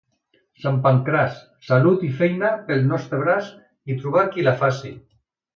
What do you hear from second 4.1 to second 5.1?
qui la faci.